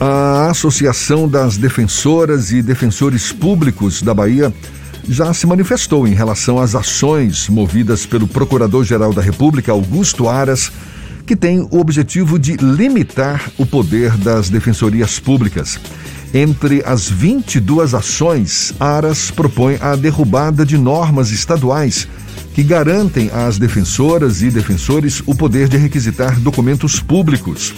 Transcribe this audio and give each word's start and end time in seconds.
A 0.00 0.48
Associação 0.48 1.28
das 1.28 1.56
Defensoras 1.56 2.52
e 2.52 2.62
Defensores 2.62 3.32
Públicos 3.32 4.00
da 4.00 4.14
Bahia 4.14 4.54
já 5.08 5.34
se 5.34 5.44
manifestou 5.44 6.06
em 6.06 6.14
relação 6.14 6.60
às 6.60 6.76
ações 6.76 7.48
movidas 7.48 8.06
pelo 8.06 8.28
Procurador-Geral 8.28 9.12
da 9.12 9.20
República, 9.20 9.72
Augusto 9.72 10.28
Aras, 10.28 10.70
que 11.26 11.34
tem 11.34 11.66
o 11.72 11.80
objetivo 11.80 12.38
de 12.38 12.54
limitar 12.58 13.50
o 13.58 13.66
poder 13.66 14.16
das 14.18 14.48
defensorias 14.48 15.18
públicas. 15.18 15.80
Entre 16.32 16.80
as 16.86 17.10
22 17.10 17.92
ações, 17.92 18.72
Aras 18.78 19.32
propõe 19.32 19.78
a 19.80 19.96
derrubada 19.96 20.64
de 20.64 20.78
normas 20.78 21.32
estaduais 21.32 22.06
que 22.54 22.62
garantem 22.62 23.30
às 23.32 23.58
defensoras 23.58 24.42
e 24.42 24.50
defensores 24.50 25.22
o 25.26 25.34
poder 25.34 25.68
de 25.68 25.76
requisitar 25.76 26.38
documentos 26.38 27.00
públicos. 27.00 27.74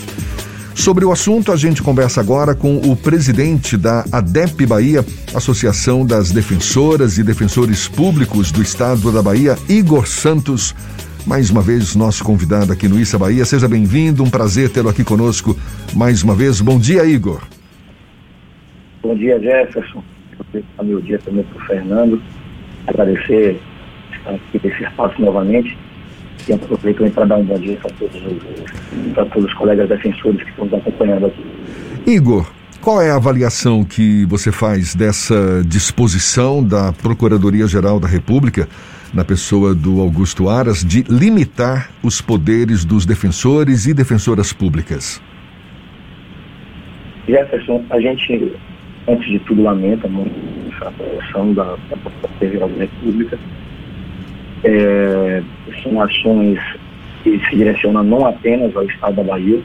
Sobre 0.74 1.04
o 1.04 1.12
assunto, 1.12 1.52
a 1.52 1.56
gente 1.56 1.82
conversa 1.82 2.20
agora 2.20 2.54
com 2.54 2.76
o 2.76 2.96
presidente 2.96 3.76
da 3.76 4.04
ADEP 4.10 4.64
Bahia, 4.66 5.04
Associação 5.34 6.06
das 6.06 6.30
Defensoras 6.30 7.18
e 7.18 7.24
Defensores 7.24 7.88
Públicos 7.88 8.50
do 8.50 8.62
Estado 8.62 9.12
da 9.12 9.20
Bahia, 9.22 9.56
Igor 9.68 10.06
Santos. 10.06 10.74
Mais 11.26 11.50
uma 11.50 11.60
vez, 11.60 11.94
nosso 11.94 12.24
convidado 12.24 12.72
aqui 12.72 12.88
no 12.88 12.98
Issa 12.98 13.18
Bahia. 13.18 13.44
Seja 13.44 13.68
bem-vindo, 13.68 14.22
um 14.22 14.30
prazer 14.30 14.70
tê-lo 14.70 14.88
aqui 14.88 15.04
conosco 15.04 15.56
mais 15.94 16.22
uma 16.22 16.34
vez. 16.34 16.60
Bom 16.60 16.78
dia, 16.78 17.04
Igor. 17.04 17.42
Bom 19.02 19.14
dia, 19.14 19.38
Jefferson. 19.38 20.02
Meu 20.82 21.00
dia 21.00 21.18
também 21.18 21.44
para 21.44 21.62
o 21.62 21.66
Fernando. 21.66 22.22
Agradecer 22.86 23.60
estar 24.16 24.30
aqui 24.30 24.60
nesse 24.64 24.82
espaço 24.82 25.20
novamente 25.20 25.76
e 26.48 26.52
aproveito 26.52 26.98
também 26.98 27.12
para 27.12 27.24
dar 27.24 27.36
um 27.36 27.44
bom 27.44 27.58
dia 27.58 27.76
para 27.76 27.90
todos, 27.92 28.22
para 29.14 29.24
todos 29.26 29.48
os 29.50 29.54
colegas 29.54 29.88
defensores 29.88 30.42
que 30.42 30.50
estão 30.50 30.64
nos 30.64 30.74
acompanhando 30.74 31.26
aqui. 31.26 31.44
Igor, 32.06 32.50
qual 32.80 33.02
é 33.02 33.10
a 33.10 33.16
avaliação 33.16 33.84
que 33.84 34.24
você 34.24 34.50
faz 34.50 34.94
dessa 34.94 35.62
disposição 35.66 36.64
da 36.64 36.92
Procuradoria-Geral 36.92 38.00
da 38.00 38.08
República, 38.08 38.68
na 39.12 39.24
pessoa 39.24 39.74
do 39.74 40.00
Augusto 40.00 40.48
Aras, 40.48 40.82
de 40.84 41.02
limitar 41.02 41.90
os 42.02 42.20
poderes 42.20 42.84
dos 42.84 43.04
defensores 43.04 43.86
e 43.86 43.92
defensoras 43.92 44.52
públicas? 44.52 45.20
Jefferson, 47.28 47.84
a 47.90 48.00
gente, 48.00 48.52
antes 49.06 49.28
de 49.28 49.38
tudo, 49.40 49.62
lamenta 49.62 50.08
muito 50.08 50.32
a 50.82 50.88
atuação 50.88 51.52
da, 51.52 51.76
da 51.90 51.96
Procuradoria-Geral 51.96 52.68
da 52.70 52.78
República 52.78 53.38
é, 54.64 55.42
são 55.82 56.00
ações 56.00 56.58
que 57.22 57.38
se 57.48 57.56
direcionam 57.56 58.02
não 58.02 58.26
apenas 58.26 58.74
ao 58.76 58.84
Estado 58.84 59.16
da 59.16 59.22
Bahia, 59.22 59.60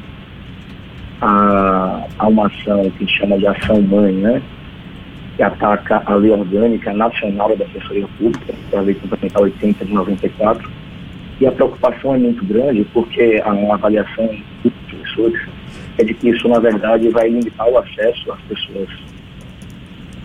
a, 1.21 2.05
uma 2.27 2.47
ação 2.47 2.89
que 2.97 3.07
chama 3.07 3.37
de 3.37 3.47
ação 3.47 3.81
mãe, 3.81 4.13
né? 4.13 4.41
que 5.35 5.43
ataca 5.43 6.01
a 6.05 6.15
lei 6.15 6.31
orgânica 6.31 6.93
nacional 6.93 7.49
da 7.49 7.65
Defensoria 7.65 8.07
Pública, 8.17 8.53
que 8.69 8.75
é 8.75 8.79
a 8.79 8.81
lei 8.81 8.95
complementar 8.95 9.43
80 9.43 9.85
de 9.85 9.93
94, 9.93 10.71
e 11.41 11.45
a 11.47 11.51
preocupação 11.51 12.15
é 12.15 12.17
muito 12.17 12.45
grande 12.45 12.85
porque 12.93 13.41
a 13.43 13.73
avaliação 13.73 14.29
dos 14.63 14.73
professores 14.89 15.41
é 15.97 16.03
de 16.03 16.13
que 16.13 16.29
isso, 16.29 16.47
na 16.47 16.59
verdade, 16.59 17.09
vai 17.09 17.27
limitar 17.27 17.67
o 17.67 17.77
acesso 17.77 18.31
às 18.31 18.39
pessoas 18.41 18.89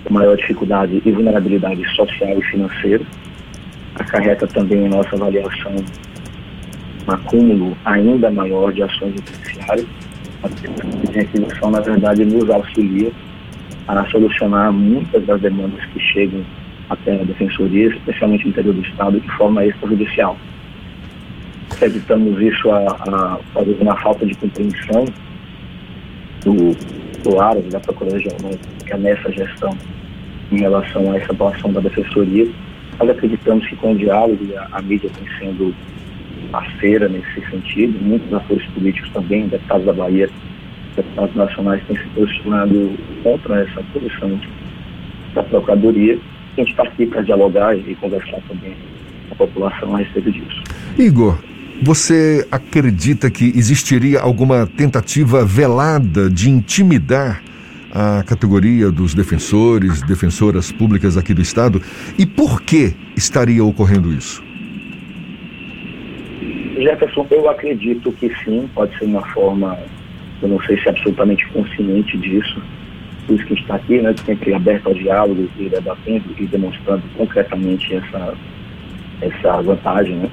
com 0.05 0.15
maior 0.15 0.37
dificuldade 0.37 1.03
e 1.05 1.11
vulnerabilidade 1.11 1.85
social 1.95 2.39
e 2.39 2.43
financeira, 2.43 3.05
acarreta 4.01 4.47
também 4.47 4.87
em 4.87 4.89
nossa 4.89 5.15
avaliação 5.15 5.75
um 7.07 7.13
acúmulo 7.13 7.77
ainda 7.85 8.31
maior 8.31 8.73
de 8.73 8.83
ações 8.83 9.15
judiciárias. 9.15 9.87
A 10.43 11.13
requisição, 11.13 11.71
na 11.71 11.81
verdade, 11.81 12.25
nos 12.25 12.49
auxilia 12.49 13.13
a 13.89 14.07
solucionar 14.07 14.73
muitas 14.73 15.25
das 15.27 15.41
demandas 15.41 15.85
que 15.87 16.01
chegam 16.01 16.45
até 16.89 17.21
a 17.21 17.25
defensoria, 17.25 17.89
especialmente 17.89 18.45
no 18.45 18.51
interior 18.51 18.75
do 18.75 18.83
Estado, 18.83 19.21
de 19.21 19.29
forma 19.37 19.65
extrajudicial. 19.65 20.37
Acreditamos 21.71 22.41
isso 22.41 22.71
a, 22.71 22.79
a, 22.79 23.39
talvez 23.55 23.81
uma 23.81 23.97
falta 23.97 24.27
de 24.27 24.35
compreensão 24.35 25.05
do, 26.45 26.77
do 27.23 27.41
ARAS, 27.41 27.65
da 27.67 27.81
Procuradoria-Geral, 27.81 28.53
que 28.87 28.93
é 28.93 28.97
nessa 28.97 29.31
gestão 29.33 29.77
em 30.51 30.59
relação 30.59 31.13
a 31.13 31.17
essa 31.17 31.33
atuação 31.33 31.73
da 31.73 31.81
defensoria 31.81 32.49
nós 33.01 33.11
acreditamos 33.11 33.67
que 33.67 33.77
com 33.77 33.93
o 33.93 33.99
diálogo 33.99 34.39
a, 34.57 34.79
a 34.79 34.83
mídia 34.83 35.11
tem 35.11 35.27
sendo 35.39 35.75
parceira 36.53 37.09
nesse 37.09 37.41
sentido, 37.51 37.99
muitos 38.03 38.33
atores 38.33 38.65
políticos 38.69 39.11
também, 39.13 39.49
deputados 39.49 39.87
da 39.87 39.93
Bahia, 39.93 40.29
deputados 40.95 41.35
nacionais 41.35 41.83
têm 41.87 41.97
se 41.97 42.05
posicionado 42.15 42.93
contra 43.23 43.63
essa 43.63 43.83
posição 43.93 44.39
da 45.35 45.43
Procuradoria. 45.43 46.19
A 46.57 46.61
gente 46.61 46.71
está 46.73 46.83
aqui 46.83 47.07
para 47.07 47.23
dialogar 47.23 47.75
e 47.77 47.95
conversar 47.95 48.39
também 48.49 48.75
com 49.29 49.35
a 49.35 49.37
população 49.37 49.95
a 49.95 49.99
respeito 49.99 50.33
disso. 50.33 50.63
Igor, 50.99 51.39
você 51.83 52.47
acredita 52.51 53.31
que 53.31 53.47
existiria 53.57 54.21
alguma 54.21 54.67
tentativa 54.67 55.45
velada 55.45 56.29
de 56.29 56.51
intimidar 56.51 57.43
a 57.93 58.23
categoria 58.23 58.91
dos 58.91 59.15
defensores, 59.15 60.03
defensoras 60.03 60.71
públicas 60.71 61.17
aqui 61.17 61.35
do 61.35 61.43
Estado 61.43 61.83
e 62.19 62.25
por 62.25 62.63
que 62.63 62.95
estaria 63.17 63.65
ocorrendo 63.65 64.13
isso? 64.13 64.43
Jefferson, 66.77 67.27
eu 67.31 67.49
acredito 67.51 68.11
que 68.13 68.33
sim, 68.45 68.69
pode 68.75 68.97
ser 68.99 69.05
uma 69.05 69.23
forma, 69.29 69.77
eu 70.41 70.49
não 70.49 70.61
sei 70.63 70.79
se 70.81 70.89
é 70.89 70.91
absolutamente 70.91 71.47
consciente 71.49 72.17
disso, 72.17 72.63
por 73.27 73.37
isso 73.37 73.47
que 73.47 73.55
está 73.55 73.75
aqui, 73.75 74.01
né, 74.01 74.15
sempre 74.25 74.55
aberto 74.55 74.87
ao 74.87 74.95
diálogo 74.95 75.49
e 75.59 75.69
debatendo 75.69 76.25
e 76.39 76.47
demonstrando 76.47 77.03
concretamente 77.17 77.95
essa, 77.95 78.35
essa 79.21 79.63
vantagem, 79.63 80.17
né, 80.17 80.31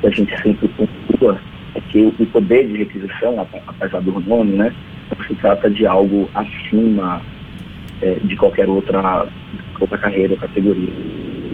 que 0.00 0.06
a 0.06 0.10
gente 0.10 0.42
sempre 0.42 0.68
pontua 0.68 1.40
é 1.74 1.80
que 1.80 2.14
o 2.18 2.26
poder 2.26 2.66
de 2.68 2.78
requisição, 2.78 3.46
apesar 3.66 4.00
do 4.00 4.20
nome, 4.20 4.52
né, 4.52 4.72
se 5.26 5.34
trata 5.36 5.70
de 5.70 5.86
algo 5.86 6.28
acima 6.34 7.20
é, 8.02 8.14
de 8.22 8.36
qualquer 8.36 8.68
outra, 8.68 9.26
outra 9.80 9.98
carreira 9.98 10.34
ou 10.34 10.38
categoria. 10.38 10.92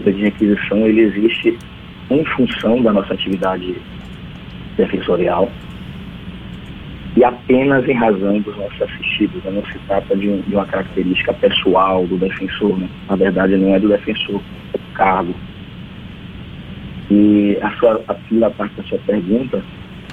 O 0.05 0.11
de 0.11 0.21
requisição 0.21 0.77
ele 0.85 1.01
existe 1.01 1.57
em 2.09 2.23
função 2.25 2.81
da 2.81 2.93
nossa 2.93 3.13
atividade 3.13 3.75
defensorial 4.77 5.49
e 7.15 7.23
apenas 7.23 7.87
em 7.87 7.93
razão 7.93 8.39
dos 8.39 8.55
nossos 8.57 8.81
assistidos. 8.81 9.43
Né? 9.43 9.51
Não 9.51 9.65
se 9.65 9.79
trata 9.87 10.15
de, 10.15 10.29
um, 10.29 10.41
de, 10.41 10.53
uma 10.53 10.65
característica 10.65 11.33
pessoal 11.33 12.05
do 12.05 12.17
defensor. 12.17 12.77
Né? 12.77 12.89
Na 13.09 13.15
verdade, 13.15 13.55
não 13.55 13.73
é 13.73 13.79
do 13.79 13.87
defensor, 13.87 14.41
é 14.73 14.77
do 14.77 14.93
cargo. 14.93 15.33
E 17.09 17.57
a, 17.61 17.71
sua, 17.77 18.01
a 18.07 18.15
segunda 18.27 18.49
parte 18.49 18.75
da 18.75 18.83
sua 18.83 18.99
pergunta, 18.99 19.63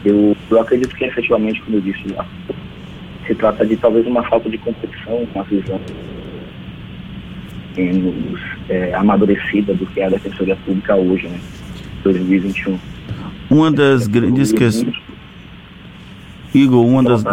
eu, 0.05 0.37
eu 0.51 0.61
acredito 0.61 0.95
que 0.95 1.05
efetivamente, 1.05 1.61
como 1.63 1.79
eu 1.79 1.81
disse, 1.81 2.15
se 3.27 3.35
trata 3.35 3.65
de 3.65 3.77
talvez 3.77 4.07
uma 4.07 4.23
falta 4.25 4.49
de 4.49 4.59
competição 4.59 5.27
com 5.33 5.41
a 5.41 5.43
visão 5.45 5.81
menos 7.77 8.41
é, 8.69 8.95
amadurecida 8.95 9.75
do 9.75 9.87
que 9.87 10.01
é 10.01 10.07
a 10.07 10.11
Defensoria 10.11 10.57
Pública 10.57 10.95
hoje, 10.95 11.27
né? 11.29 11.41
2021. 12.03 12.79
Uma 13.51 13.71
das 13.71 14.07
grandes 14.07 14.53
questões. 14.53 14.97
Igor, 16.55 16.85
uma 16.85 17.03
das, 17.03 17.25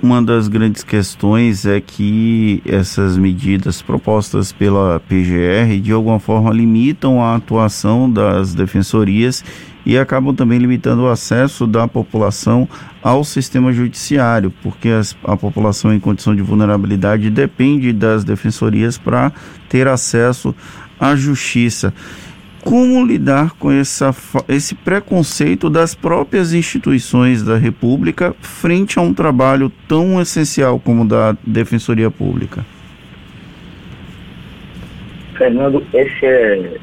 uma 0.00 0.22
das 0.22 0.46
grandes 0.46 0.84
questões 0.84 1.66
é 1.66 1.80
que 1.80 2.62
essas 2.64 3.16
medidas 3.16 3.82
propostas 3.82 4.52
pela 4.52 5.00
PGR 5.00 5.80
de 5.80 5.90
alguma 5.90 6.20
forma 6.20 6.50
limitam 6.52 7.20
a 7.20 7.34
atuação 7.34 8.08
das 8.08 8.54
defensorias 8.54 9.44
e 9.84 9.98
acabam 9.98 10.34
também 10.34 10.58
limitando 10.58 11.02
o 11.02 11.08
acesso 11.08 11.66
da 11.66 11.88
população 11.88 12.68
ao 13.02 13.24
sistema 13.24 13.72
judiciário, 13.72 14.52
porque 14.62 14.88
as, 14.88 15.16
a 15.24 15.36
população 15.36 15.92
em 15.92 16.00
condição 16.00 16.34
de 16.34 16.42
vulnerabilidade 16.42 17.30
depende 17.30 17.92
das 17.92 18.24
defensorias 18.24 18.96
para 18.96 19.32
ter 19.68 19.88
acesso 19.88 20.54
à 20.98 21.16
justiça. 21.16 21.92
Como 22.62 23.04
lidar 23.04 23.54
com 23.58 23.72
essa, 23.72 24.14
esse 24.48 24.76
preconceito 24.76 25.68
das 25.68 25.96
próprias 25.96 26.54
instituições 26.54 27.42
da 27.42 27.56
República 27.56 28.36
frente 28.40 29.00
a 29.00 29.02
um 29.02 29.12
trabalho 29.12 29.70
tão 29.88 30.20
essencial 30.20 30.78
como 30.78 31.02
o 31.02 31.08
da 31.08 31.36
Defensoria 31.44 32.08
Pública? 32.08 32.64
Fernando, 35.36 35.84
esse 35.92 36.24
é, 36.24 36.78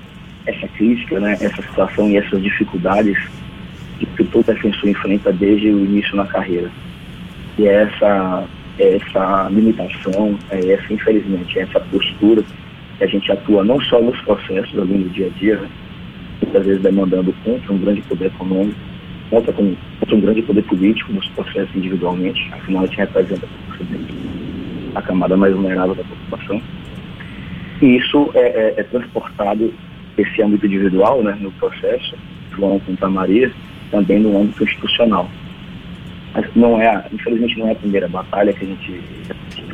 essa 0.49 0.67
crítica, 0.69 1.19
né, 1.19 1.33
essa 1.33 1.61
situação 1.61 2.09
e 2.09 2.17
essas 2.17 2.41
dificuldades 2.41 3.17
que 3.99 4.23
todo 4.25 4.45
defensor 4.45 4.89
enfrenta 4.89 5.31
desde 5.31 5.69
o 5.69 5.85
início 5.85 6.15
na 6.15 6.25
carreira. 6.25 6.69
E 7.57 7.67
é 7.67 7.83
essa, 7.83 8.45
é 8.77 8.95
essa 8.95 9.49
limitação, 9.49 10.37
é 10.49 10.73
essa, 10.73 10.93
infelizmente, 10.93 11.59
é 11.59 11.63
essa 11.63 11.79
postura 11.79 12.43
que 12.97 13.03
a 13.03 13.07
gente 13.07 13.31
atua 13.31 13.63
não 13.63 13.79
só 13.81 14.01
nos 14.01 14.19
processos 14.21 14.77
ali 14.79 14.97
no 14.97 15.09
dia 15.09 15.27
a 15.27 15.39
dia, 15.39 15.57
né, 15.57 15.69
muitas 16.41 16.65
vezes 16.65 16.81
demandando 16.81 17.33
contra 17.43 17.73
um 17.73 17.77
grande 17.77 18.01
poder 18.03 18.27
econômico, 18.27 18.79
contra, 19.29 19.53
com, 19.53 19.75
contra 19.99 20.15
um 20.15 20.21
grande 20.21 20.41
poder 20.41 20.63
político 20.63 21.13
nos 21.13 21.27
processos 21.29 21.75
individualmente, 21.75 22.49
afinal 22.53 22.83
a 22.83 22.87
gente 22.87 22.97
representa 22.97 23.47
a 24.95 25.01
camada 25.01 25.37
mais 25.37 25.53
vulnerável 25.53 25.95
da 25.95 26.03
população. 26.03 26.61
E 27.81 27.97
isso 27.97 28.31
é, 28.33 28.39
é, 28.39 28.73
é 28.77 28.83
transportado, 28.83 29.73
esse 30.21 30.41
âmbito 30.41 30.65
individual, 30.65 31.23
né, 31.23 31.37
no 31.39 31.51
processo, 31.53 32.15
João 32.55 32.79
contra 32.79 33.09
Maria, 33.09 33.51
também 33.91 34.19
no 34.19 34.39
âmbito 34.39 34.63
institucional. 34.63 35.29
Mas 36.33 36.45
não 36.55 36.79
é, 36.79 37.05
infelizmente 37.11 37.57
não 37.57 37.67
é 37.67 37.71
a 37.71 37.75
primeira 37.75 38.07
batalha 38.07 38.53
que 38.53 38.63
a 38.63 38.67
gente, 38.67 39.01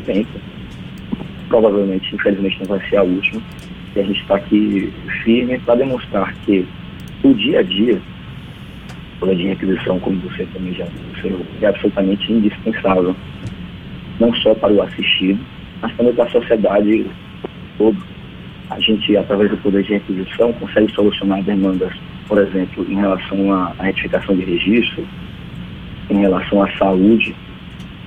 tenta. 0.05 0.39
Provavelmente, 1.49 2.15
infelizmente, 2.15 2.59
não 2.59 2.77
vai 2.77 2.89
ser 2.89 2.97
a 2.97 3.03
última. 3.03 3.41
E 3.95 3.99
a 3.99 4.03
gente 4.03 4.21
está 4.21 4.35
aqui 4.35 4.91
firme 5.23 5.59
para 5.59 5.75
demonstrar 5.75 6.33
que 6.45 6.65
o 7.23 7.33
dia 7.33 7.59
a 7.59 7.63
dia, 7.63 8.01
a 9.21 9.33
de 9.33 9.47
requisição, 9.47 9.99
como 9.99 10.19
você 10.19 10.45
também 10.53 10.73
já 10.73 10.85
disse, 10.85 11.35
é 11.61 11.67
absolutamente 11.67 12.31
indispensável. 12.31 13.15
Não 14.19 14.33
só 14.35 14.53
para 14.55 14.71
o 14.71 14.81
assistido, 14.81 15.39
mas 15.81 15.95
também 15.95 16.13
para 16.13 16.25
a 16.25 16.29
sociedade 16.29 17.05
todo. 17.77 18.14
A 18.69 18.79
gente, 18.79 19.15
através 19.15 19.51
do 19.51 19.57
poder 19.57 19.83
de 19.83 19.93
requisição, 19.93 20.51
consegue 20.53 20.91
solucionar 20.93 21.43
demandas, 21.43 21.93
por 22.27 22.39
exemplo, 22.39 22.85
em 22.89 22.95
relação 22.95 23.53
à 23.53 23.73
retificação 23.79 24.35
de 24.35 24.43
registro, 24.43 25.05
em 26.09 26.19
relação 26.19 26.63
à 26.63 26.71
saúde, 26.77 27.35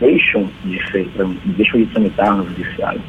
deixam 0.00 0.48
de 0.64 0.90
ser, 0.90 1.08
deixam 1.44 1.80
de 1.80 1.86
tramitar 1.86 2.36
no 2.36 2.46
judiciário. 2.48 3.00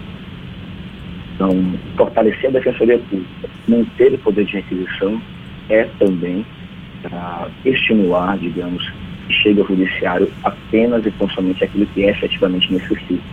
Então, 1.35 1.51
fortalecer 1.95 2.49
a 2.49 2.53
defensoria 2.53 2.99
pública, 2.99 3.49
manter 3.67 4.13
o 4.13 4.17
poder 4.19 4.45
de 4.45 4.53
requisição 4.53 5.21
é 5.69 5.85
também 5.97 6.45
para 7.01 7.47
estimular, 7.65 8.37
digamos, 8.37 8.91
que 9.27 9.33
chegue 9.33 9.61
ao 9.61 9.67
judiciário 9.67 10.29
apenas 10.43 11.05
e 11.05 11.13
somente 11.33 11.63
aquilo 11.63 11.85
que 11.87 12.03
é 12.03 12.11
efetivamente 12.11 12.73
necessita. 12.73 13.23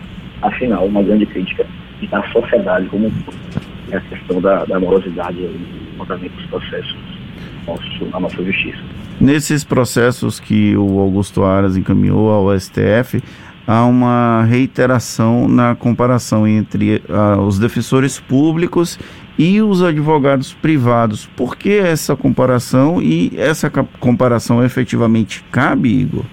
Afinal, 0.41 0.85
uma 0.85 1.03
grande 1.03 1.25
crítica 1.25 1.65
da 2.09 2.23
sociedade 2.31 2.85
como 2.87 3.07
um 3.07 3.11
todo 3.11 3.66
é 3.91 3.97
a 3.97 4.01
questão 4.01 4.41
da, 4.41 4.65
da 4.65 4.79
morosidade 4.79 5.37
e 5.39 6.29
dos 6.29 6.45
processos 6.47 6.97
nosso, 7.65 8.05
na 8.11 8.19
nossa 8.19 8.43
justiça. 8.43 8.79
Nesses 9.19 9.63
processos 9.63 10.39
que 10.39 10.75
o 10.77 10.99
Augusto 10.99 11.43
Aras 11.43 11.75
encaminhou 11.75 12.29
ao 12.29 12.57
STF, 12.57 13.21
há 13.65 13.85
uma 13.85 14.43
reiteração 14.43 15.47
na 15.47 15.75
comparação 15.75 16.47
entre 16.47 17.01
uh, 17.09 17.41
os 17.41 17.59
defensores 17.59 18.19
públicos 18.19 18.97
e 19.37 19.61
os 19.61 19.83
advogados 19.83 20.53
privados. 20.53 21.25
Por 21.35 21.57
que 21.57 21.77
essa 21.77 22.15
comparação 22.15 23.01
e 23.01 23.31
essa 23.37 23.69
comparação 23.99 24.63
efetivamente 24.63 25.43
cabe, 25.51 25.89
Igor? 25.89 26.23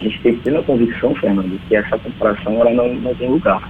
A 0.00 0.04
gente 0.04 0.20
tem 0.20 0.36
plena 0.36 0.62
convicção, 0.62 1.14
Fernando, 1.14 1.58
que 1.68 1.76
essa 1.76 1.98
comparação 1.98 2.52
ela 2.60 2.70
não, 2.70 2.94
não 2.96 3.14
tem 3.14 3.30
lugar. 3.30 3.66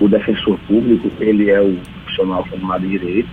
O 0.00 0.08
defensor 0.08 0.58
público, 0.66 1.10
ele 1.20 1.50
é 1.50 1.60
o 1.60 1.76
profissional 2.04 2.44
formado 2.46 2.86
em 2.86 2.90
direito, 2.90 3.28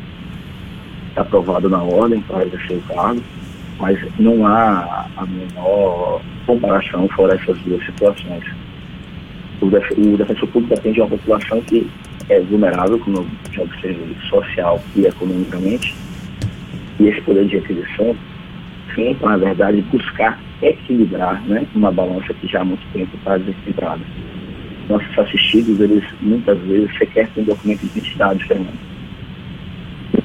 aprovado 1.16 1.70
na 1.70 1.82
ordem 1.82 2.22
para 2.22 2.46
exercer 2.46 2.78
o 2.78 2.82
cargo, 2.94 3.22
mas 3.80 4.00
não 4.20 4.46
há 4.46 5.08
a 5.18 5.26
menor 5.26 6.22
comparação 6.46 7.08
fora 7.10 7.36
essas 7.36 7.58
duas 7.60 7.86
situações. 7.86 8.44
O, 9.62 9.70
def 9.70 9.90
o 9.92 10.18
defensor 10.18 10.48
público 10.50 10.74
atende 10.74 11.00
uma 11.00 11.10
população 11.10 11.62
que 11.62 11.90
é 12.30 12.40
vulnerável, 12.42 13.00
como 13.00 13.18
eu 13.18 13.28
já 13.52 13.62
observei, 13.62 14.16
social 14.30 14.82
e 14.96 15.06
economicamente, 15.06 15.96
e 17.00 17.08
esse 17.08 17.22
poder 17.22 17.46
de 17.46 17.58
aquisição 17.58 18.16
sim, 18.96 19.16
na 19.22 19.38
verdade, 19.38 19.82
buscar 19.92 20.40
equilibrar 20.62 21.42
né, 21.44 21.66
uma 21.76 21.92
balança 21.92 22.34
que 22.34 22.48
já 22.48 22.62
há 22.62 22.66
muito 22.66 22.86
tempo 22.94 23.16
está 23.18 23.38
desequilibrada. 23.38 24.02
Nossos 24.88 25.18
assistidos, 25.18 25.80
eles 25.80 26.04
muitas 26.22 26.60
vezes 26.60 26.96
sequer 26.98 27.28
têm 27.30 27.44
documento 27.44 27.80
de 27.80 27.88
identidade, 27.88 28.44
Fernando 28.46 28.96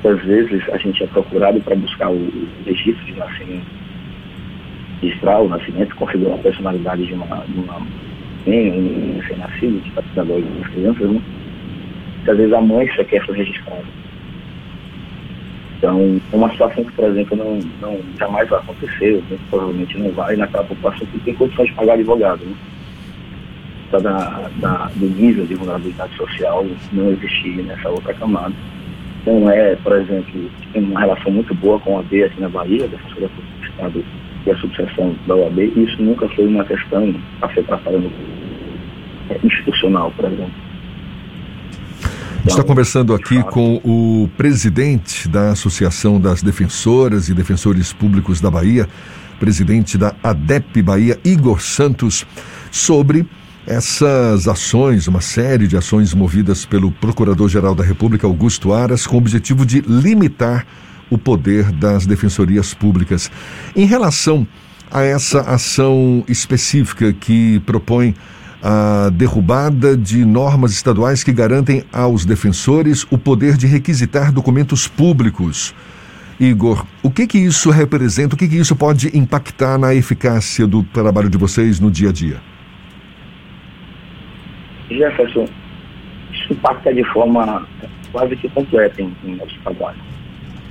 muitas 0.02 0.24
vezes 0.24 0.68
a 0.70 0.76
gente 0.78 1.02
é 1.02 1.06
procurado 1.06 1.60
para 1.60 1.76
buscar 1.76 2.10
o, 2.10 2.28
registro 2.64 3.04
de 3.04 3.14
nascimento, 3.14 3.66
registrar 5.02 5.40
o 5.40 5.48
nascimento, 5.48 5.94
configurar 5.96 6.34
a 6.34 6.42
personalidade 6.42 7.06
de 7.06 7.12
uma, 7.12 7.44
de 7.46 7.58
uma 7.58 7.76
um 8.46 9.20
recém-nascido, 9.20 9.80
de 9.80 9.90
captador 9.90 10.40
das 10.40 10.68
crianças, 10.68 11.10
né? 11.10 11.20
Muitas 12.16 12.36
vezes 12.36 12.52
a 12.52 12.60
mãe 12.60 12.90
só 12.96 13.04
quer 13.04 13.24
ser 13.26 13.32
registrada. 13.32 13.84
Então, 15.76 16.20
uma 16.32 16.50
situação 16.50 16.84
que, 16.84 16.92
por 16.92 17.04
exemplo, 17.06 17.36
não, 17.36 17.58
não 17.80 18.00
jamais 18.18 18.48
vai 18.48 18.58
acontecer, 18.60 19.22
provavelmente 19.50 19.98
não 19.98 20.10
vai, 20.12 20.36
naquela 20.36 20.64
população 20.64 21.06
que 21.06 21.18
tem 21.20 21.34
condições 21.34 21.68
de 21.68 21.74
pagar 21.74 21.94
advogado, 21.94 22.44
né? 22.44 22.54
Da, 23.90 23.98
da, 24.60 24.90
do 24.94 25.06
nível 25.06 25.44
de 25.44 25.56
vulnerabilidade 25.56 26.16
social 26.16 26.64
não 26.92 27.10
existir 27.10 27.56
nessa 27.64 27.88
outra 27.88 28.14
camada 28.14 28.54
não 29.26 29.50
é, 29.50 29.76
por 29.76 29.92
exemplo, 29.92 30.50
tem 30.72 30.82
uma 30.82 31.00
relação 31.00 31.30
muito 31.30 31.54
boa 31.54 31.78
com 31.80 31.94
a 31.94 31.96
OAB 31.96 32.24
aqui 32.24 32.40
na 32.40 32.48
Bahia, 32.48 32.84
a 32.84 32.88
Defensoria 32.88 33.28
Pública 33.28 33.56
do 33.58 33.66
Estado 33.66 34.04
e 34.46 34.50
a 34.50 34.56
subseção 34.56 35.14
da 35.26 35.34
OAB, 35.34 35.58
isso 35.76 36.02
nunca 36.02 36.28
foi 36.30 36.46
uma 36.46 36.64
questão 36.64 37.14
a 37.42 37.48
ser 37.52 37.64
tratada 37.64 37.98
no 37.98 38.10
é, 39.28 39.38
institucional, 39.44 40.10
por 40.12 40.24
exemplo. 40.24 40.50
Então, 42.42 42.56
está 42.56 42.64
conversando 42.64 43.12
aqui 43.12 43.42
com 43.44 43.76
o 43.84 44.30
presidente 44.38 45.28
da 45.28 45.50
Associação 45.50 46.18
das 46.18 46.42
Defensoras 46.42 47.28
e 47.28 47.34
Defensores 47.34 47.92
Públicos 47.92 48.40
da 48.40 48.50
Bahia, 48.50 48.88
presidente 49.38 49.98
da 49.98 50.14
ADEP 50.22 50.80
Bahia, 50.80 51.18
Igor 51.22 51.60
Santos, 51.60 52.26
sobre 52.70 53.26
essas 53.70 54.48
ações, 54.48 55.06
uma 55.06 55.20
série 55.20 55.68
de 55.68 55.76
ações 55.76 56.12
movidas 56.12 56.64
pelo 56.64 56.90
Procurador-Geral 56.90 57.72
da 57.72 57.84
República, 57.84 58.26
Augusto 58.26 58.72
Aras, 58.72 59.06
com 59.06 59.14
o 59.14 59.18
objetivo 59.18 59.64
de 59.64 59.80
limitar 59.82 60.66
o 61.08 61.16
poder 61.16 61.70
das 61.70 62.04
defensorias 62.04 62.74
públicas. 62.74 63.30
Em 63.76 63.86
relação 63.86 64.44
a 64.90 65.02
essa 65.02 65.42
ação 65.42 66.24
específica 66.26 67.12
que 67.12 67.60
propõe 67.60 68.12
a 68.60 69.08
derrubada 69.10 69.96
de 69.96 70.24
normas 70.24 70.72
estaduais 70.72 71.22
que 71.22 71.32
garantem 71.32 71.84
aos 71.92 72.24
defensores 72.24 73.06
o 73.08 73.16
poder 73.16 73.56
de 73.56 73.68
requisitar 73.68 74.32
documentos 74.32 74.88
públicos. 74.88 75.76
Igor, 76.40 76.84
o 77.04 77.10
que 77.10 77.24
que 77.24 77.38
isso 77.38 77.70
representa? 77.70 78.34
O 78.34 78.38
que 78.38 78.48
que 78.48 78.56
isso 78.56 78.74
pode 78.74 79.16
impactar 79.16 79.78
na 79.78 79.94
eficácia 79.94 80.66
do 80.66 80.82
trabalho 80.82 81.30
de 81.30 81.38
vocês 81.38 81.78
no 81.78 81.88
dia 81.88 82.08
a 82.08 82.12
dia? 82.12 82.49
Jefferson, 85.00 85.46
isso 86.30 86.52
impacta 86.52 86.92
de 86.92 87.02
forma 87.04 87.66
quase 88.12 88.36
que 88.36 88.48
completa 88.50 89.00
em, 89.00 89.14
em 89.24 89.36
nosso 89.36 89.58
trabalho. 89.62 89.98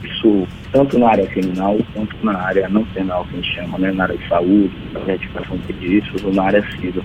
Isso 0.03 0.47
tanto 0.71 0.99
na 0.99 1.09
área 1.09 1.25
criminal 1.25 1.77
quanto 1.93 2.15
na 2.23 2.39
área 2.39 2.69
não 2.69 2.85
penal, 2.85 3.25
que 3.25 3.33
a 3.33 3.35
gente 3.37 3.55
chama, 3.55 3.79
né? 3.79 3.91
na 3.91 4.03
área 4.03 4.17
de 4.17 4.27
saúde, 4.27 4.71
na 4.93 4.99
retificação 4.99 5.57
de 5.57 5.73
registros 5.73 6.23
ou 6.23 6.33
na 6.33 6.43
área 6.43 6.61
civil. 6.71 7.03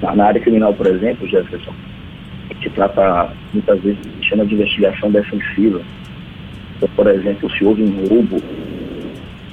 Na, 0.00 0.14
na, 0.14 0.26
área 0.26 0.40
criminal, 0.40 0.72
por 0.74 0.86
exemplo, 0.86 1.26
Jefferson, 1.26 1.74
a 2.50 2.54
gente 2.54 2.70
trata 2.70 3.32
muitas 3.52 3.80
vezes, 3.80 3.98
chama 4.22 4.46
de 4.46 4.54
investigação 4.54 5.10
defensiva. 5.10 5.82
Então, 6.76 6.88
por 6.94 7.08
exemplo, 7.08 7.50
se 7.50 7.64
houve 7.64 7.82
um 7.82 8.06
roubo 8.06 8.40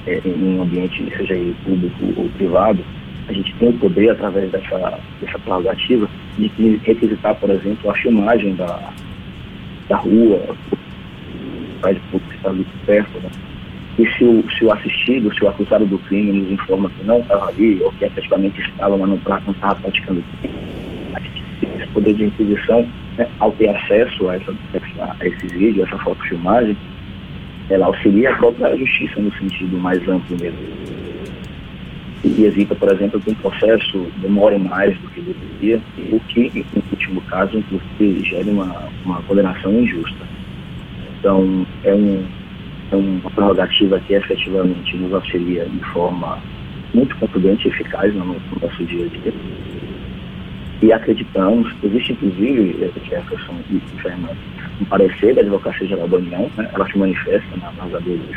é, 0.06 0.20
em 0.24 0.56
um 0.56 0.62
ambiente, 0.62 1.04
seja 1.16 1.34
público 1.64 2.14
ou 2.16 2.28
privado, 2.30 2.84
a 3.30 3.32
gente 3.32 3.54
tem 3.54 3.68
o 3.68 3.72
poder, 3.74 4.10
através 4.10 4.50
dessa, 4.50 4.98
dessa 5.20 5.38
prerrogativa, 5.38 6.08
de 6.36 6.80
requisitar, 6.84 7.34
por 7.36 7.48
exemplo, 7.50 7.90
a 7.90 7.94
filmagem 7.94 8.54
da, 8.56 8.92
da 9.88 9.96
rua, 9.96 10.56
faz 11.80 11.96
pouco 12.10 12.26
que 12.28 12.36
está 12.36 12.50
ali 12.50 12.66
perto, 12.84 13.20
né? 13.20 13.30
E 13.98 14.06
se 14.12 14.24
o, 14.24 14.44
se 14.50 14.64
o 14.64 14.72
assistido, 14.72 15.32
se 15.34 15.44
o 15.44 15.48
acusado 15.48 15.86
do 15.86 15.98
crime 15.98 16.32
nos 16.32 16.50
informa 16.50 16.90
que 16.90 17.04
não 17.04 17.20
estava 17.20 17.48
ali, 17.48 17.80
ou 17.82 17.92
que 17.92 18.04
efetivamente 18.04 18.60
estava, 18.60 18.96
mas 18.96 19.08
não 19.08 19.16
estava 19.16 19.74
praticando 19.76 20.24
crime, 20.40 20.54
a 21.14 21.20
gente 21.20 21.42
tem 21.60 21.70
esse 21.76 21.86
poder 21.88 22.14
de 22.14 22.24
inquisição, 22.24 22.88
né, 23.16 23.28
ao 23.38 23.52
ter 23.52 23.68
acesso 23.68 24.28
a, 24.28 24.36
essa, 24.36 24.52
a 25.20 25.26
esse 25.26 25.46
vídeo, 25.46 25.84
a 25.84 25.86
essa 25.86 25.98
fotofilmagem, 25.98 26.76
ela 27.68 27.86
auxilia 27.86 28.32
a 28.32 28.36
própria 28.36 28.76
justiça 28.76 29.20
no 29.20 29.32
sentido 29.34 29.78
mais 29.78 30.00
amplo 30.08 30.36
mesmo 30.40 30.58
e 32.22 32.44
evita, 32.44 32.74
por 32.74 32.92
exemplo, 32.92 33.20
que 33.20 33.30
um 33.30 33.34
processo 33.34 34.06
demore 34.18 34.58
mais 34.58 34.96
do 34.98 35.08
que 35.08 35.20
deveria, 35.20 35.80
o 36.12 36.20
que, 36.20 36.50
em 36.54 36.82
último 36.92 37.20
caso, 37.22 37.58
inclusive, 37.58 38.28
gere 38.28 38.50
uma, 38.50 38.88
uma 39.04 39.22
condenação 39.22 39.72
injusta. 39.72 40.26
Então, 41.18 41.66
é, 41.84 41.94
um, 41.94 42.24
é 42.92 42.96
uma 42.96 43.30
prerrogativa 43.30 44.00
que 44.00 44.14
efetivamente 44.14 44.96
nos 44.96 45.14
auxilia 45.14 45.64
de 45.64 45.84
forma 45.92 46.38
muito 46.92 47.16
contundente 47.16 47.68
e 47.68 47.70
eficaz 47.70 48.14
no, 48.14 48.24
no 48.24 48.38
nosso 48.60 48.84
dia 48.84 49.06
a 49.06 49.08
dia. 49.08 49.32
E 50.82 50.92
acreditamos, 50.92 51.70
existe 51.82 52.12
inclusive, 52.12 52.90
Jefferson 53.04 53.56
e 53.70 53.80
Fernando, 54.00 54.36
um 54.80 54.84
parecer 54.86 55.34
da 55.34 55.42
Advocacia 55.42 55.86
Geral 55.86 56.08
da 56.08 56.16
União, 56.16 56.50
né, 56.56 56.70
ela 56.72 56.86
se 56.90 56.96
manifesta 56.96 57.56
na 57.60 57.70
NASA 57.72 58.00
deles, 58.00 58.36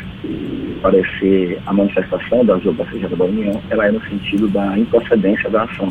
parecer 0.82 1.58
a 1.64 1.72
manifestação 1.72 2.44
da 2.44 2.56
Advocacia 2.56 3.00
Geral 3.00 3.16
da 3.16 3.24
União, 3.24 3.62
ela 3.70 3.86
é 3.86 3.90
no 3.90 4.00
sentido 4.02 4.48
da 4.48 4.78
improcedência 4.78 5.48
da 5.48 5.62
ação. 5.62 5.90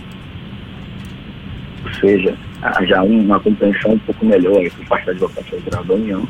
seja, 2.00 2.36
já 2.84 3.02
uma 3.02 3.40
compreensão 3.40 3.94
um 3.94 4.00
pouco 4.00 4.24
melhor 4.24 4.70
por 4.78 4.86
parte 4.86 5.08
da 5.08 5.12
Advocacia 5.14 5.60
Geral 5.60 5.84
da 5.86 5.94
União, 5.96 6.28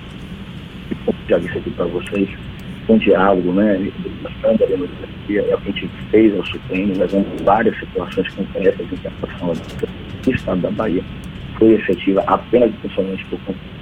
e 0.90 0.96
como 0.96 1.18
já 1.28 1.38
disse 1.38 1.58
aqui 1.58 1.70
para 1.72 1.86
vocês, 1.86 2.30
com 2.88 2.98
diálogo, 2.98 3.52
né, 3.52 3.92
mostrando 4.22 4.64
a 4.64 4.68
democracia, 4.68 5.42
é 5.50 5.56
o 5.56 5.58
que 5.60 5.70
a 5.70 5.74
gente 5.74 5.90
fez 6.12 6.34
ao 6.38 6.46
Supremo, 6.46 6.98
levando 6.98 7.44
várias 7.44 7.78
situações 7.78 8.34
concretas 8.34 8.86
em 8.90 8.96
que 8.96 9.08
a 9.08 9.12
atuação 10.24 10.32
do 10.32 10.32
Estado 10.32 10.62
da 10.62 10.72
Bahia 10.72 11.04
foi 11.58 11.74
efetiva 11.74 12.24
apenas 12.28 12.70
e 12.70 12.74
principalmente 12.74 13.26
por 13.26 13.40
conta 13.42 13.74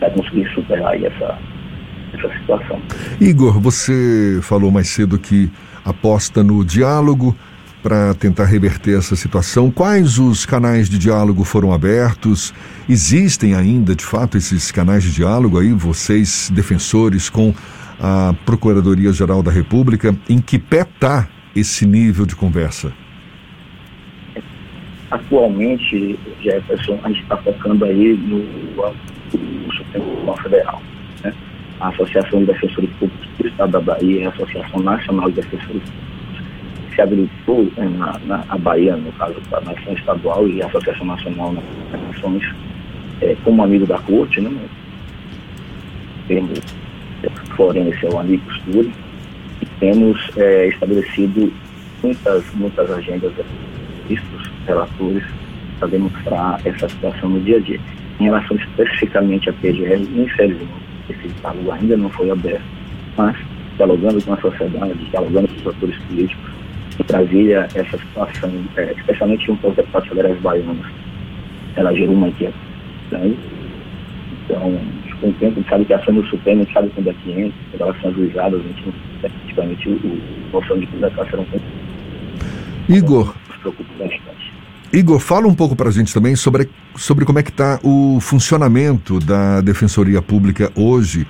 vai 0.00 0.10
conseguir 0.10 0.48
superar 0.54 1.00
essa, 1.00 1.38
essa 2.12 2.38
situação. 2.38 2.82
Igor, 3.20 3.60
você 3.60 4.40
falou 4.42 4.72
mais 4.72 4.88
cedo 4.88 5.18
que 5.18 5.50
aposta 5.84 6.42
no 6.42 6.64
diálogo 6.64 7.36
para 7.80 8.12
tentar 8.14 8.46
reverter 8.46 8.98
essa 8.98 9.14
situação. 9.14 9.70
Quais 9.70 10.18
os 10.18 10.44
canais 10.44 10.88
de 10.88 10.98
diálogo 10.98 11.44
foram 11.44 11.72
abertos? 11.72 12.52
Existem 12.88 13.54
ainda, 13.54 13.94
de 13.94 14.04
fato, 14.04 14.36
esses 14.36 14.72
canais 14.72 15.04
de 15.04 15.12
diálogo 15.12 15.60
aí, 15.60 15.72
vocês, 15.72 16.50
defensores, 16.52 17.30
com 17.30 17.54
a 18.00 18.34
Procuradoria-Geral 18.44 19.44
da 19.44 19.52
República? 19.52 20.14
Em 20.28 20.40
que 20.40 20.58
pé 20.58 20.80
está 20.80 21.28
esse 21.54 21.86
nível 21.86 22.26
de 22.26 22.34
conversa? 22.34 22.92
Atualmente, 25.10 26.18
Jefferson, 26.42 26.98
a 27.02 27.08
gente 27.08 27.22
está 27.22 27.36
focando 27.38 27.84
aí 27.84 28.14
no, 28.14 28.38
no 28.38 29.72
Supremo 29.72 30.04
Tribunal 30.04 30.36
Federal. 30.38 30.82
Né? 31.22 31.34
A 31.80 31.88
Associação 31.88 32.40
de 32.40 32.46
Defensores 32.46 32.90
Públicos 32.98 33.28
do 33.38 33.48
Estado 33.48 33.72
da 33.72 33.80
Bahia, 33.80 34.28
a 34.28 34.32
Associação 34.32 34.80
Nacional 34.80 35.30
de 35.30 35.36
Defensores 35.36 35.82
Públicos 35.82 36.08
se 36.98 37.02
habilitou 37.02 37.70
é, 37.76 37.84
na, 37.84 38.18
na 38.26 38.44
a 38.48 38.58
Bahia, 38.58 38.96
no 38.96 39.12
caso 39.12 39.40
da 39.50 39.60
Nação 39.60 39.92
Estadual 39.92 40.48
e 40.48 40.60
a 40.60 40.66
Associação 40.66 41.06
Nacional 41.06 41.52
nas 41.52 42.02
Nações, 42.02 42.42
é, 43.20 43.36
como 43.44 43.62
amigo 43.62 43.86
da 43.86 43.98
corte, 44.00 44.40
né? 44.40 44.50
Temos 46.26 46.58
é, 47.22 47.30
forense 47.54 48.04
ao 48.04 48.18
amigo 48.18 48.44
costura 48.44 48.88
e 49.62 49.66
temos 49.78 50.30
é, 50.36 50.68
estabelecido 50.68 51.52
muitas, 52.02 52.44
muitas 52.54 52.90
agendas 52.90 53.32
vistos, 54.08 54.47
relatores, 54.68 55.24
para 55.78 55.88
demonstrar 55.88 56.60
essa 56.64 56.88
situação 56.88 57.30
no 57.30 57.40
dia 57.40 57.56
a 57.56 57.60
dia. 57.60 57.80
Em 58.20 58.24
relação 58.24 58.56
especificamente 58.56 59.48
à 59.48 59.52
PGR, 59.54 60.00
infelizmente, 60.14 60.72
esse 61.08 61.28
diálogo 61.28 61.70
ainda 61.70 61.96
não 61.96 62.10
foi 62.10 62.30
aberto, 62.30 62.62
mas 63.16 63.36
dialogando 63.76 64.22
com 64.22 64.32
a 64.34 64.40
sociedade, 64.40 64.94
dialogando 65.10 65.48
com 65.48 65.60
os 65.60 65.76
atores 65.76 65.96
políticos, 66.08 66.50
em 66.98 67.04
Brasília, 67.04 67.68
essa 67.74 67.96
situação, 67.96 68.50
é, 68.76 68.92
especialmente 68.96 69.50
um 69.50 69.56
pouco 69.56 69.76
deputados 69.76 70.08
federais 70.08 70.40
baianos, 70.40 70.86
ela 71.76 71.94
gerou 71.94 72.14
uma 72.14 72.28
inquietação 72.28 72.60
grande. 73.10 73.38
Então, 74.44 74.80
com 75.20 75.28
o 75.28 75.32
tempo, 75.34 75.52
a 75.52 75.60
gente 75.60 75.68
sabe 75.68 75.84
que 75.84 75.92
a 75.92 75.96
ação 75.96 76.14
do 76.14 76.26
Supremo, 76.26 76.62
a 76.62 76.64
gente 76.64 76.74
sabe 76.74 76.90
quando 76.94 77.08
é 77.08 77.12
que 77.12 77.30
entra, 77.30 77.58
quando 77.70 77.80
elas 77.82 78.02
são 78.02 78.12
juizadas, 78.14 78.60
a 78.60 78.62
gente 78.64 78.86
não 78.86 78.92
sabe 79.20 79.34
efetivamente 79.34 79.88
o 79.88 80.20
noção 80.52 80.78
de 80.78 80.86
quando 80.86 81.04
elas 81.04 81.30
serão 81.30 81.46
Igor. 82.88 83.34
Igor, 84.98 85.20
fala 85.20 85.46
um 85.46 85.54
pouco 85.54 85.76
para 85.76 85.88
a 85.88 85.92
gente 85.92 86.12
também 86.12 86.34
sobre, 86.34 86.68
sobre 86.96 87.24
como 87.24 87.38
é 87.38 87.42
que 87.42 87.50
está 87.50 87.78
o 87.84 88.18
funcionamento 88.20 89.20
da 89.20 89.60
Defensoria 89.60 90.20
Pública 90.20 90.72
hoje 90.74 91.24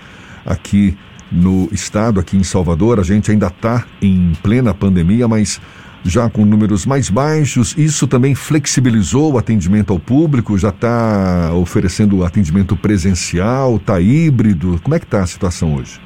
aqui 0.46 0.96
no 1.30 1.68
estado, 1.70 2.18
aqui 2.18 2.34
em 2.34 2.42
Salvador. 2.42 2.98
A 2.98 3.02
gente 3.02 3.30
ainda 3.30 3.48
está 3.48 3.84
em 4.00 4.32
plena 4.42 4.72
pandemia, 4.72 5.28
mas 5.28 5.60
já 6.02 6.30
com 6.30 6.46
números 6.46 6.86
mais 6.86 7.10
baixos. 7.10 7.76
Isso 7.76 8.06
também 8.06 8.34
flexibilizou 8.34 9.34
o 9.34 9.38
atendimento 9.38 9.92
ao 9.92 9.98
público, 9.98 10.56
já 10.56 10.70
está 10.70 11.52
oferecendo 11.52 12.24
atendimento 12.24 12.74
presencial, 12.74 13.76
está 13.76 14.00
híbrido. 14.00 14.80
Como 14.82 14.94
é 14.94 14.98
que 14.98 15.04
está 15.04 15.22
a 15.22 15.26
situação 15.26 15.74
hoje? 15.74 16.00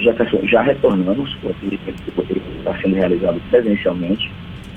Já, 0.00 0.12
já 0.44 0.60
retornamos, 0.60 1.34
o 1.42 1.48
está 2.58 2.78
sendo 2.82 2.94
realizado 2.94 3.40
presencialmente. 3.48 4.30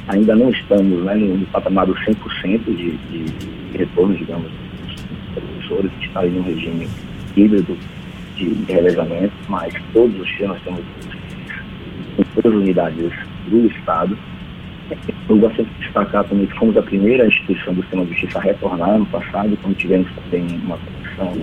Ainda 0.08 0.36
não 0.36 0.50
estamos 0.50 1.04
né, 1.04 1.16
no, 1.16 1.38
no 1.38 1.46
patamar 1.48 1.88
do 1.88 1.96
100% 1.96 2.64
de, 2.66 2.92
de, 2.92 3.24
de 3.24 3.78
retorno, 3.78 4.16
digamos, 4.16 4.52
dos 4.52 5.04
professores, 5.34 5.92
que 6.00 6.08
está 6.08 6.26
em 6.26 6.40
um 6.40 6.44
regime 6.44 6.88
híbrido 7.36 7.78
de, 8.36 8.54
de 8.54 8.72
revezamento, 8.72 9.34
mas 9.50 9.74
todos 9.94 10.20
os 10.20 10.28
dias 10.28 10.50
nós 10.50 10.62
temos 10.64 10.82
em 12.18 12.24
todas 12.36 12.54
as 12.54 12.60
unidades 12.60 13.12
do 13.48 13.66
Estado. 13.68 14.18
Eu 15.28 15.38
gostaria 15.38 15.66
de 15.66 15.84
destacar 15.84 16.24
também 16.26 16.46
que 16.46 16.58
fomos 16.58 16.78
a 16.78 16.82
primeira 16.82 17.26
instituição 17.26 17.74
do 17.74 17.82
sistema 17.82 18.06
de 18.06 18.12
justiça 18.12 18.38
a 18.38 18.42
retornar 18.42 19.00
no 19.00 19.06
passado, 19.08 19.58
quando 19.62 19.76
tivemos 19.76 20.08
também 20.12 20.46
uma 20.64 20.78
condição 20.78 21.34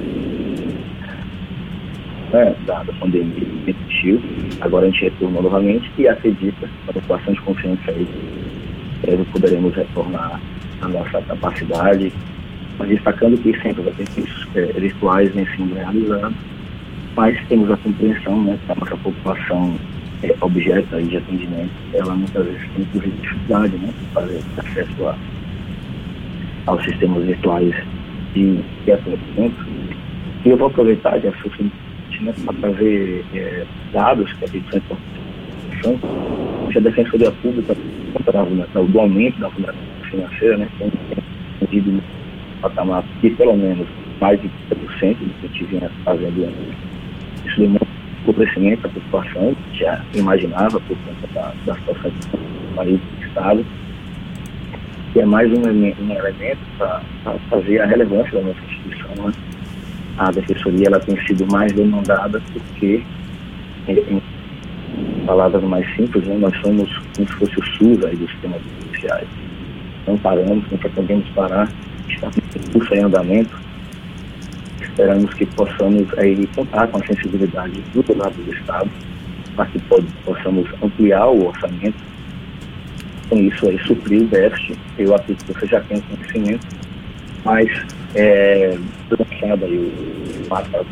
né, 2.33 2.55
da, 2.65 2.83
da 2.85 2.93
pandemia 2.95 3.53
repetiu. 3.67 4.21
Agora 4.61 4.87
a 4.87 4.91
gente 4.91 5.05
retornou 5.05 5.43
novamente 5.43 5.91
e 5.99 6.09
acredita, 6.09 6.69
com 6.87 7.01
bastante 7.01 7.41
confiança 7.43 7.91
aí, 7.91 8.07
breve 9.03 9.25
poderemos 9.33 9.75
retornar 9.75 10.41
a 10.81 10.89
nossa 10.89 11.21
capacidade, 11.23 12.13
mas 12.79 12.89
destacando 12.89 13.41
que 13.43 13.53
sempre 13.61 13.83
vai 13.83 13.93
ter 13.93 14.07
é, 14.55 14.81
virtuais 14.81 15.35
vem 15.35 15.47
sendo 15.57 15.75
realizados. 15.75 16.37
Mas 17.15 17.39
temos 17.49 17.71
a 17.71 17.77
compreensão 17.77 18.43
né, 18.43 18.59
que 18.65 18.73
a 18.73 18.75
nossa 18.75 18.97
população 18.97 19.77
é, 20.23 20.35
objeto 20.41 21.03
de 21.03 21.17
atendimento, 21.17 21.71
ela 21.93 22.15
muitas 22.15 22.45
vezes 22.47 22.63
tem 22.75 22.85
dificuldade 23.01 23.77
né, 23.77 23.93
de 24.01 24.07
fazer 24.15 24.41
acesso 24.57 25.07
a, 25.07 25.17
aos 26.67 26.83
sistemas 26.85 27.25
virtuais 27.25 27.75
de, 28.33 28.63
de 28.85 28.93
atendimento. 28.93 29.67
E 30.45 30.49
eu 30.49 30.57
vou 30.57 30.69
aproveitar 30.69 31.19
de 31.19 31.29
né, 32.21 32.35
para 32.45 32.55
trazer 32.55 33.25
é, 33.35 33.65
dados 33.93 34.33
que 34.33 34.45
a 34.45 34.49
gente 34.49 34.71
tem 34.71 34.81
que 36.71 36.79
a 36.79 36.81
Defensoria 36.81 37.31
Pública 37.31 37.75
do 38.89 39.01
aumento 39.01 39.39
da 39.41 39.49
vulnerabilidade 39.49 40.11
financeira, 40.11 40.57
né, 40.59 40.69
tem 40.79 40.91
tido 41.71 41.91
um 41.91 42.01
patamar 42.61 43.05
que 43.21 43.31
pelo 43.31 43.57
menos 43.57 43.87
mais 44.21 44.41
de 44.41 44.49
30% 44.71 45.17
do 45.17 45.49
que 45.49 45.65
vinha 45.65 45.91
fazendo 46.05 46.45
antes 46.45 46.93
isso 47.47 47.61
demonstra 47.61 47.89
o 48.27 48.35
crescimento 48.35 48.83
da 48.83 48.89
população, 48.89 49.55
que 49.55 49.79
já 49.81 50.01
imaginava 50.15 50.81
por 50.81 50.97
conta 50.97 51.27
da, 51.35 51.53
da 51.67 51.75
situação 51.77 52.11
do 52.11 52.75
país 52.75 53.01
do 53.01 53.27
Estado, 53.27 53.67
que 55.13 55.21
é 55.21 55.27
mais 55.27 55.51
um, 55.53 55.61
um 55.61 56.13
elemento 56.13 56.61
para 56.79 57.03
fazer 57.51 57.81
a 57.81 57.87
relevância 57.87 58.33
da 58.33 58.47
nossa 58.47 58.61
instituição. 58.61 59.27
Né? 59.27 59.33
A 60.19 60.31
defensoria 60.31 60.87
ela 60.87 61.01
tem 61.01 61.21
sido 61.27 61.51
mais 61.51 61.73
demandada 61.73 62.41
porque, 62.53 63.03
em, 63.89 63.93
em 63.93 64.23
palavras 65.33 65.65
mais 65.65 65.97
simples, 65.97 66.27
né, 66.27 66.37
nós 66.39 66.55
somos 66.61 66.95
como 67.17 67.27
se 67.27 67.35
fosse 67.37 67.59
o 67.59 67.65
SUS 67.65 68.05
aí 68.05 68.17
dos 68.17 68.31
sistemas 68.31 68.61
judiciais. 68.63 69.29
Não 70.07 70.19
paramos, 70.19 70.71
não 70.71 70.79
pretendemos 70.79 71.27
parar, 71.31 71.73
está 72.07 72.29
com 72.31 72.73
curso 72.73 72.95
em 72.95 73.05
andamento, 73.05 73.63
Esperamos 74.83 75.33
que 75.33 75.47
possamos 75.47 76.07
aí, 76.19 76.47
contar 76.55 76.87
com 76.89 76.99
a 76.99 77.07
sensibilidade 77.07 77.81
do 77.95 78.19
lado 78.19 78.35
do 78.35 78.53
Estado 78.53 78.91
para 79.57 79.65
que 79.67 79.79
pode, 79.81 80.07
possamos 80.23 80.69
ampliar 80.83 81.29
o 81.29 81.47
orçamento. 81.47 81.97
Com 83.31 83.39
isso 83.39 83.71
aí, 83.71 83.79
suprir 83.87 84.21
o 84.21 84.27
déficit. 84.27 84.79
Eu 84.99 85.15
acredito 85.15 85.47
que 85.47 85.61
você 85.61 85.67
já 85.67 85.81
tem 85.81 85.99
conhecimento, 86.03 86.67
mas 87.43 87.71
é, 88.15 88.77
lançado 89.11 89.65
aí 89.65 89.79
o 89.79 90.51
mapa 90.51 90.85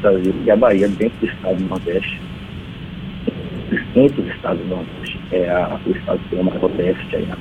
Brasil 0.00 0.34
e 0.46 0.50
a 0.50 0.56
Bahia 0.56 0.88
dentro 0.88 1.18
do 1.18 1.26
Estado 1.26 1.56
do 1.56 1.68
Nordeste, 1.68 2.18
dentro 3.94 4.22
do 4.22 4.30
Estado 4.30 4.58
do 4.58 4.68
Nordeste, 4.68 5.20
é 5.32 5.48
a, 5.50 5.78
o 5.84 5.90
Estado 5.90 6.20
tem 6.30 6.42
maior 6.42 6.70
déficit 6.70 7.16
aí 7.16 7.26
da 7.26 7.36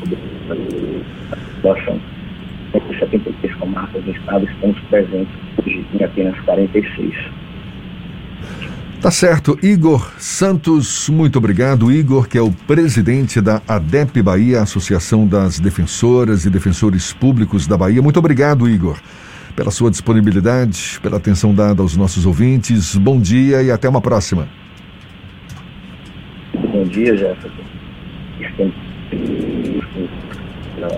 população. 1.55 1.99
73 2.99 3.55
comarcas 3.55 4.03
do 4.03 4.11
Estado 4.11 4.45
estamos 4.45 4.79
presentes 4.89 5.33
hoje 5.65 5.85
em 5.93 6.03
apenas 6.03 6.39
46. 6.41 7.13
Tá 9.01 9.11
certo. 9.11 9.57
Igor 9.61 10.11
Santos, 10.17 11.07
muito 11.09 11.37
obrigado. 11.37 11.91
Igor, 11.91 12.27
que 12.27 12.37
é 12.37 12.41
o 12.41 12.51
presidente 12.51 13.39
da 13.39 13.61
ADEP 13.67 14.21
Bahia, 14.21 14.61
Associação 14.61 15.27
das 15.27 15.59
Defensoras 15.59 16.45
e 16.45 16.49
Defensores 16.49 17.13
Públicos 17.13 17.67
da 17.67 17.77
Bahia. 17.77 18.01
Muito 18.01 18.17
obrigado, 18.17 18.67
Igor, 18.67 18.97
pela 19.55 19.69
sua 19.69 19.91
disponibilidade, 19.91 20.99
pela 21.01 21.17
atenção 21.17 21.53
dada 21.53 21.81
aos 21.81 21.95
nossos 21.95 22.25
ouvintes. 22.25 22.95
Bom 22.95 23.19
dia 23.19 23.61
e 23.61 23.71
até 23.71 23.87
uma 23.87 24.01
próxima. 24.01 24.47
Bom 26.77 26.83
dia, 26.89 27.17
Jefferson. 27.17 27.63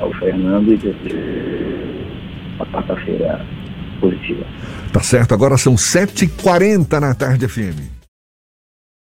Ao 0.02 0.14
Fernando 0.16 0.74
e 0.74 0.80
uma 2.58 2.66
quarta-feira 2.66 3.46
positiva. 4.02 4.46
Tá 4.92 5.00
certo, 5.00 5.34
agora 5.34 5.56
são 5.56 5.76
7h40 5.76 7.00
na 7.00 7.14
tarde 7.14 7.48
FM. 7.48 7.99